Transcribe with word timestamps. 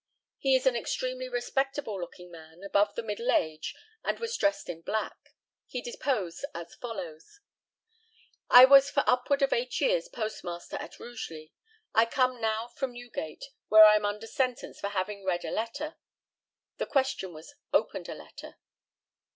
He 0.39 0.55
is 0.55 0.65
an 0.65 0.75
extremely 0.75 1.29
respectable 1.29 2.01
looking 2.01 2.31
man, 2.31 2.63
above 2.63 2.95
the 2.95 3.03
middle 3.03 3.29
age, 3.31 3.75
and 4.03 4.17
was 4.17 4.35
dressed 4.35 4.67
in 4.67 4.81
black. 4.81 5.29
He 5.67 5.79
deposed 5.79 6.43
as 6.55 6.73
follows: 6.73 7.39
I 8.49 8.65
was 8.65 8.89
for 8.89 9.03
upward 9.05 9.43
of 9.43 9.53
eight 9.53 9.79
years 9.79 10.07
postmaster 10.07 10.77
at 10.77 10.99
Rugeley. 10.99 11.53
I 11.93 12.07
come 12.07 12.41
now 12.41 12.67
from 12.69 12.93
Newgate, 12.93 13.45
where 13.67 13.85
I 13.85 13.95
am 13.95 14.05
under 14.07 14.25
sentence 14.25 14.79
for 14.79 14.87
having 14.89 15.23
"read" 15.23 15.45
a 15.45 15.51
letter. 15.51 15.97
[The 16.77 16.87
question 16.87 17.31
was 17.31 17.53
"opened" 17.71 18.09
a 18.09 18.15
letter. 18.15 18.55